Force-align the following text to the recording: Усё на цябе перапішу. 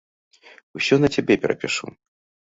Усё 0.79 0.95
на 1.03 1.07
цябе 1.17 1.33
перапішу. 1.43 1.85